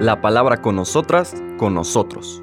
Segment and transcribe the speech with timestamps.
[0.00, 2.42] La palabra con nosotras, con nosotros.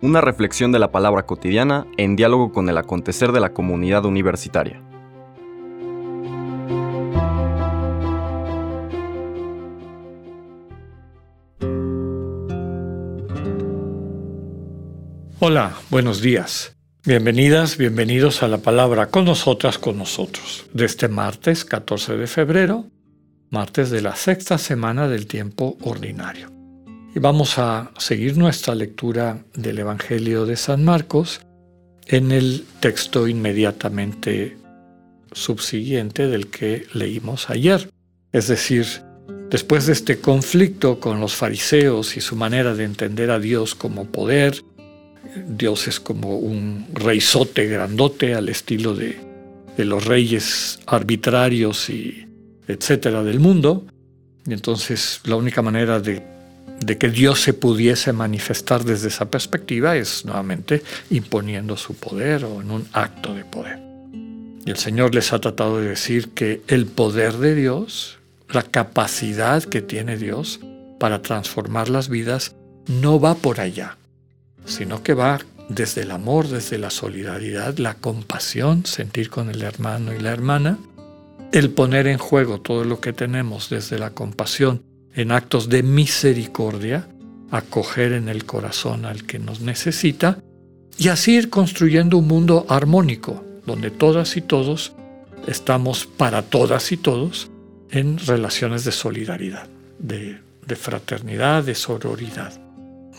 [0.00, 4.82] Una reflexión de la palabra cotidiana en diálogo con el acontecer de la comunidad universitaria.
[15.40, 16.76] Hola, buenos días.
[17.04, 22.86] Bienvenidas, bienvenidos a la palabra con nosotras, con nosotros, de este martes 14 de febrero,
[23.50, 26.52] martes de la sexta semana del tiempo ordinario.
[27.14, 31.40] Y vamos a seguir nuestra lectura del Evangelio de San Marcos
[32.06, 34.56] en el texto inmediatamente
[35.32, 37.90] subsiguiente del que leímos ayer.
[38.32, 38.86] Es decir,
[39.50, 44.06] después de este conflicto con los fariseos y su manera de entender a Dios como
[44.06, 44.62] poder,
[45.46, 49.26] Dios es como un reizote grandote al estilo de,
[49.76, 52.26] los reyes arbitrarios y
[52.68, 53.84] etcétera del mundo.
[54.46, 56.22] Y entonces la única manera de,
[56.80, 62.60] de que Dios se pudiese manifestar desde esa perspectiva es nuevamente imponiendo su poder o
[62.60, 63.80] en un acto de poder.
[64.64, 68.18] Y el Señor les ha tratado de decir que el poder de Dios,
[68.50, 70.60] la capacidad que tiene Dios
[71.00, 72.54] para transformar las vidas,
[72.86, 73.98] no va por allá
[74.68, 80.14] sino que va desde el amor, desde la solidaridad, la compasión, sentir con el hermano
[80.14, 80.78] y la hermana,
[81.52, 84.82] el poner en juego todo lo que tenemos desde la compasión
[85.14, 87.08] en actos de misericordia,
[87.50, 90.38] acoger en el corazón al que nos necesita,
[90.98, 94.92] y así ir construyendo un mundo armónico, donde todas y todos
[95.46, 97.50] estamos para todas y todos
[97.90, 100.40] en relaciones de solidaridad, de,
[100.76, 102.52] fraternidad, de sororidad.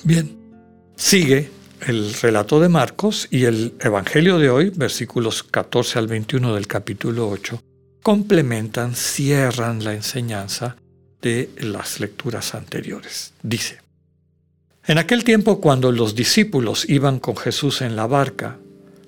[0.03, 0.39] Bien,
[0.99, 1.49] Sigue
[1.87, 7.29] el relato de Marcos y el Evangelio de hoy, versículos 14 al 21 del capítulo
[7.29, 7.63] 8,
[8.01, 10.77] complementan, cierran la enseñanza
[11.21, 13.33] de las lecturas anteriores.
[13.43, 13.79] Dice,
[14.85, 18.57] en aquel tiempo cuando los discípulos iban con Jesús en la barca,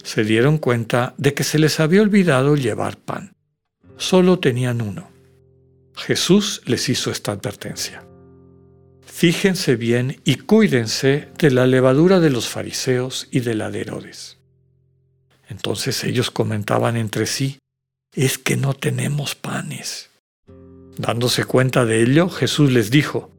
[0.04, 3.34] se dieron cuenta de que se les había olvidado llevar pan.
[3.98, 5.10] Solo tenían uno.
[5.96, 8.04] Jesús les hizo esta advertencia.
[9.06, 14.38] Fíjense bien y cuídense de la levadura de los fariseos y de la de Herodes.
[15.50, 17.60] Entonces ellos comentaban entre sí,
[18.14, 20.10] es que no tenemos panes.
[20.98, 23.32] Dándose cuenta de ello, Jesús les dijo,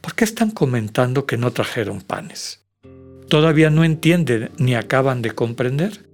[0.00, 2.60] ¿por qué están comentando que no trajeron panes?
[3.28, 6.04] ¿Todavía no entienden ni acaban de comprender?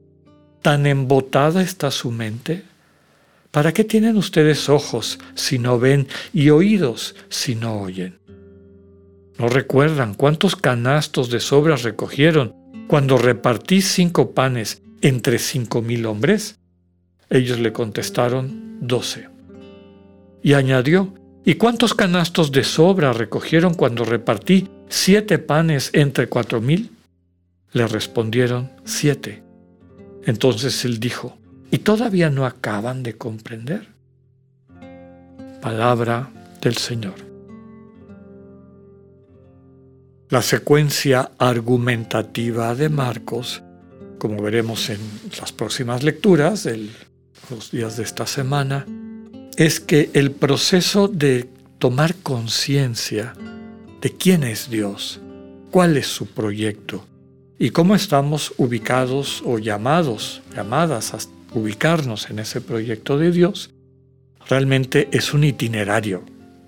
[0.61, 2.65] ¿Tan embotada está su mente?
[3.51, 8.19] ¿Para qué tienen ustedes ojos si no ven y oídos si no oyen?
[9.39, 12.55] ¿No recuerdan cuántos canastos de sobras recogieron
[12.89, 16.59] cuando repartí cinco panes entre cinco mil hombres?
[17.29, 19.29] Ellos le contestaron, doce.
[20.43, 21.13] Y añadió,
[21.45, 26.91] ¿y cuántos canastos de sobra recogieron cuando repartí siete panes entre cuatro mil?
[27.73, 29.43] Le respondieron, siete.
[30.25, 31.37] Entonces él dijo,
[31.71, 33.89] ¿y todavía no acaban de comprender?
[35.61, 37.15] Palabra del Señor.
[40.29, 43.63] La secuencia argumentativa de Marcos,
[44.19, 44.99] como veremos en
[45.41, 46.91] las próximas lecturas de
[47.51, 48.87] los días de esta semana,
[49.57, 51.49] es que el proceso de
[51.79, 53.35] tomar conciencia
[54.01, 55.21] de quién es Dios,
[55.71, 57.05] cuál es su proyecto
[57.59, 61.19] y cómo estamos ubicados o llamados, llamadas a
[61.55, 63.71] ubicarnos en ese proyecto de Dios,
[64.49, 66.23] realmente es un itinerario,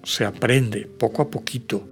[0.05, 1.87] se aprende poco a poquito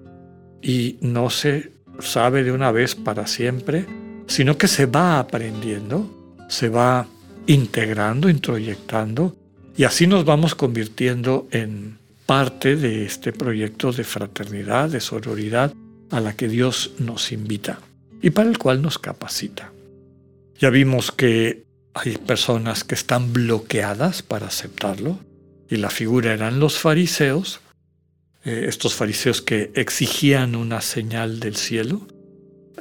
[0.62, 3.86] y no se sabe de una vez para siempre,
[4.26, 7.06] sino que se va aprendiendo, se va
[7.46, 9.36] integrando, introyectando,
[9.76, 15.72] y así nos vamos convirtiendo en parte de este proyecto de fraternidad, de sororidad
[16.10, 17.78] a la que Dios nos invita
[18.22, 19.72] y para el cual nos capacita.
[20.58, 21.64] Ya vimos que
[21.94, 25.18] hay personas que están bloqueadas para aceptarlo,
[25.68, 27.60] y la figura eran los fariseos,
[28.44, 32.06] eh, estos fariseos que exigían una señal del cielo.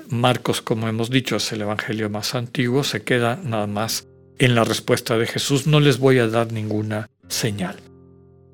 [0.10, 4.08] Marcos, como hemos dicho, es el Evangelio más antiguo, se queda nada más
[4.40, 7.78] en la respuesta de Jesús, no les voy a dar ninguna señal.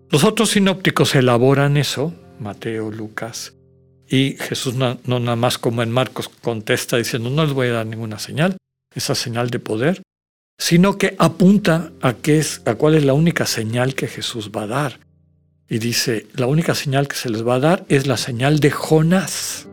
[0.10, 3.54] Los otros sinópticos elaboran eso, Mateo, Lucas,
[4.10, 7.86] y Jesús no, nada más como en Marcos contesta diciendo, no les voy a dar
[7.86, 8.58] ninguna señal,
[8.94, 10.02] esa señal de poder,
[10.58, 14.64] sino que apunta a, qué es, a cuál es la única señal que Jesús va
[14.64, 15.00] a dar
[15.70, 18.72] y dice, la única señal que se les va a dar es la señal de
[18.72, 19.70] Jonás.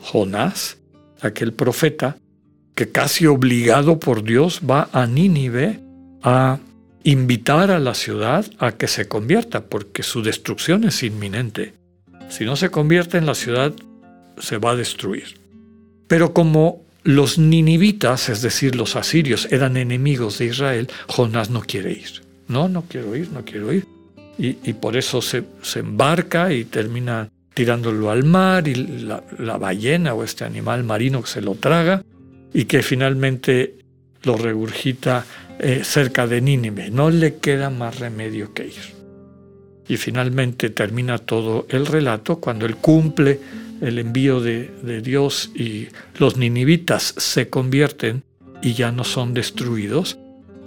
[0.00, 0.78] Jonás,
[1.20, 2.16] aquel profeta
[2.80, 5.80] que casi obligado por Dios va a Nínive
[6.22, 6.58] a
[7.04, 11.74] invitar a la ciudad a que se convierta, porque su destrucción es inminente.
[12.30, 13.74] Si no se convierte en la ciudad,
[14.38, 15.38] se va a destruir.
[16.08, 21.92] Pero como los ninivitas, es decir, los asirios, eran enemigos de Israel, Jonás no quiere
[21.92, 22.22] ir.
[22.48, 23.86] No, no quiero ir, no quiero ir.
[24.38, 25.44] Y, por eso se,
[25.74, 31.28] embarca y termina tirándolo al mar y la, la ballena o este animal marino que
[31.28, 32.02] se lo traga
[32.52, 33.76] y que finalmente
[34.22, 35.24] lo regurgita
[35.58, 36.90] eh, cerca de Nínive.
[36.90, 39.00] No le queda más remedio que ir.
[39.88, 43.40] Y finalmente termina todo el relato cuando él cumple
[43.80, 45.88] el envío de, de Dios y
[46.18, 48.22] los ninivitas se convierten
[48.62, 50.18] y ya no son destruidos.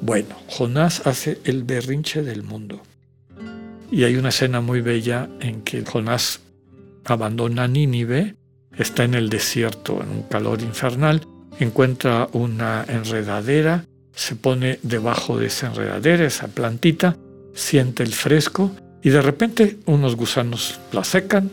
[0.01, 2.81] Bueno, Jonás hace el berrinche del mundo.
[3.91, 6.41] Y hay una escena muy bella en que Jonás
[7.05, 8.35] abandona Nínive,
[8.77, 11.22] está en el desierto, en un calor infernal,
[11.59, 13.85] encuentra una enredadera,
[14.15, 17.17] se pone debajo de esa enredadera, esa plantita,
[17.53, 18.71] siente el fresco
[19.01, 21.49] y de repente unos gusanos la secan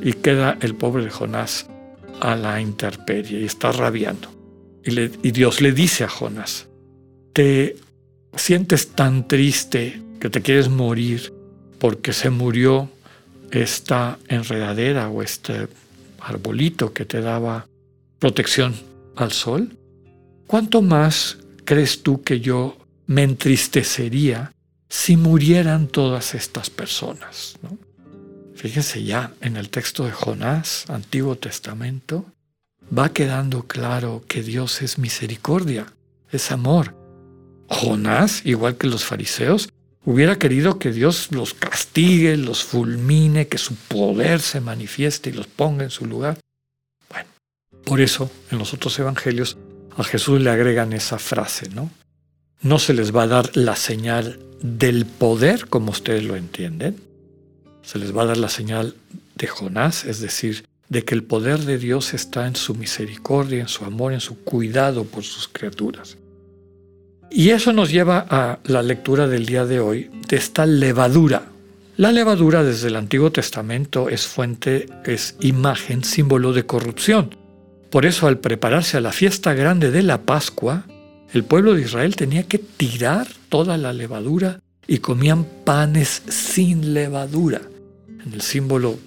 [0.00, 1.66] y queda el pobre Jonás
[2.20, 4.28] a la intemperie y está rabiando.
[4.84, 6.68] Y, y Dios le dice a Jonás,
[7.32, 7.76] te
[8.36, 11.32] sientes tan triste que te quieres morir
[11.78, 12.88] porque se murió
[13.50, 15.68] esta enredadera o este
[16.20, 17.66] arbolito que te daba
[18.18, 19.78] protección al sol?
[20.46, 22.76] ¿Cuánto más crees tú que yo
[23.06, 24.52] me entristecería
[24.88, 27.58] si murieran todas estas personas?
[28.54, 32.26] Fíjense ya en el texto de Jonás, Antiguo Testamento,
[32.96, 35.92] va quedando claro que Dios es misericordia,
[36.30, 36.94] es amor.
[37.68, 39.68] Jonás, igual que los fariseos,
[40.04, 45.46] hubiera querido que Dios los castigue, los fulmine, que su poder se manifieste y los
[45.46, 46.38] ponga en su lugar.
[47.84, 49.58] Por eso, en los otros evangelios,
[49.96, 51.90] a Jesús le agregan esa frase, ¿no?
[52.62, 56.96] No se les va a dar la señal del poder como ustedes lo entienden.
[57.82, 58.94] Se les va a dar la señal
[59.34, 63.68] de Jonás, es decir, de que el poder de Dios está en su misericordia, en
[63.68, 66.16] su amor, en su cuidado por sus criaturas.
[67.30, 71.46] Y eso nos lleva a la lectura del día de hoy de esta levadura.
[71.96, 77.41] La levadura desde el Antiguo Testamento es fuente, es imagen, símbolo de corrupción.
[77.92, 80.86] Por eso al prepararse a la fiesta grande de la Pascua,
[81.34, 87.60] el pueblo de Israel tenía que tirar toda la levadura y comían panes sin levadura,
[88.24, 88.98] en el símbolo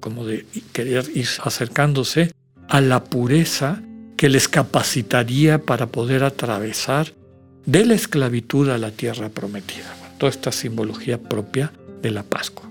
[0.00, 2.32] como de querer ir acercándose
[2.66, 3.82] a la pureza
[4.16, 7.12] que les capacitaría para poder atravesar
[7.66, 9.94] de la esclavitud a la tierra prometida.
[10.16, 12.70] toda esta simbología propia de la Pascua.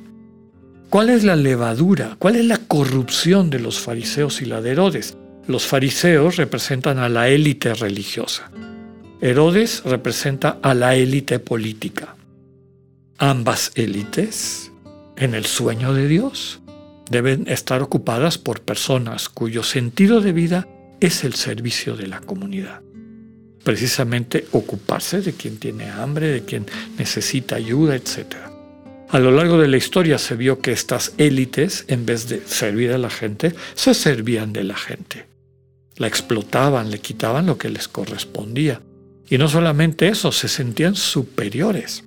[0.89, 2.15] ¿Cuál es la levadura?
[2.17, 5.15] ¿Cuál es la corrupción de los fariseos y la de Herodes?
[5.49, 8.51] Los fariseos representan a la élite religiosa.
[9.19, 12.15] Herodes representa a la élite política.
[13.17, 14.71] Ambas élites,
[15.17, 16.61] en el sueño de Dios,
[17.09, 20.67] deben estar ocupadas por personas cuyo sentido de vida
[20.99, 22.81] es el servicio de la comunidad.
[23.63, 26.67] Precisamente ocuparse de quien tiene hambre, de quien
[26.99, 28.35] necesita ayuda, etc.
[29.09, 32.91] A lo largo de la historia se vio que estas élites, en vez de servir
[32.93, 35.28] a la gente, se servían de la gente
[35.99, 38.81] la explotaban, le quitaban lo que les correspondía.
[39.29, 42.03] Y no solamente eso, se sentían superiores.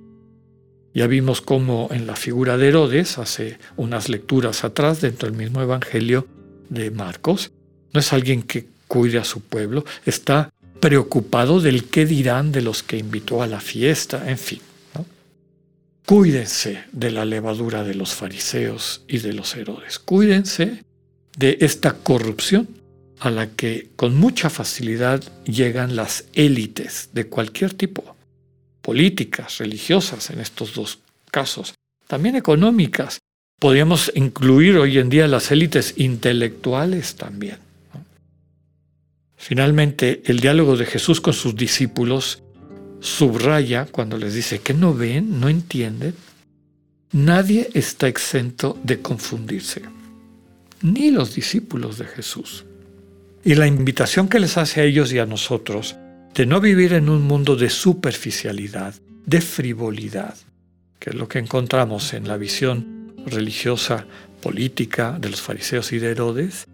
[0.93, 5.61] Ya vimos cómo en la figura de Herodes, hace unas lecturas atrás, dentro del mismo
[5.61, 6.27] Evangelio
[6.69, 7.51] de Marcos,
[7.93, 12.83] no es alguien que cuide a su pueblo, está preocupado del qué dirán de los
[12.83, 14.59] que invitó a la fiesta, en fin.
[16.05, 19.99] Cuídense de la levadura de los fariseos y de los Herodes.
[19.99, 20.83] Cuídense
[21.37, 22.67] de esta corrupción
[23.23, 28.17] a la que con mucha facilidad llegan las élites de cualquier tipo,
[28.81, 30.99] políticas, religiosas en estos dos
[31.31, 31.73] casos,
[32.05, 33.19] también económicas.
[33.61, 37.59] Podríamos incluir hoy en día las élites intelectuales también.
[39.37, 42.43] Finalmente, el diálogo de Jesús con sus discípulos
[42.99, 46.13] subraya cuando les dice que no ven, no entienden.
[47.13, 49.81] Nadie está exento de confundirse,
[50.81, 52.65] ni los discípulos de Jesús.
[53.45, 55.97] Y la invitación que les hace a ellos y a nosotros
[56.33, 58.95] de no vivir en un mundo de superficialidad,
[59.25, 60.35] de frivolidad,
[60.97, 64.05] que es lo que encontramos en la visión religiosa
[64.41, 66.67] política de los fariseos y de Herodes,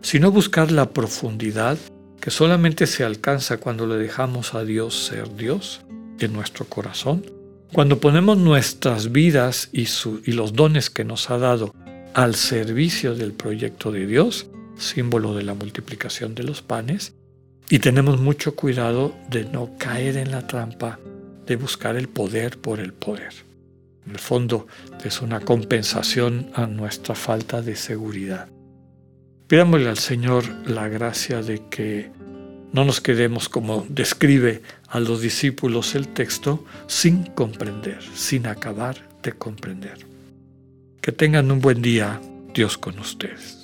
[0.00, 1.78] sino buscar la profundidad
[2.20, 5.82] que solamente se alcanza cuando le dejamos a Dios ser Dios
[6.20, 7.24] en nuestro corazón,
[7.72, 9.86] cuando ponemos nuestras vidas y,
[10.24, 11.74] y los dones que nos ha dado
[12.14, 17.14] al servicio del proyecto de Dios, símbolo de la multiplicación de los panes,
[17.68, 20.98] y tenemos mucho cuidado de no caer en la trampa
[21.46, 23.32] de buscar el poder por el poder.
[24.06, 24.66] En el fondo
[25.02, 28.48] es una compensación a nuestra falta de seguridad.
[29.46, 32.10] Pidámosle al Señor la gracia de que
[32.72, 39.32] no nos quedemos como describe a los discípulos el texto sin comprender, sin acabar de
[39.32, 40.06] comprender.
[41.00, 42.20] Que tengan un buen día,
[42.52, 43.63] Dios con ustedes.